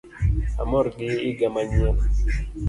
[0.61, 1.95] Amor gi iga manyien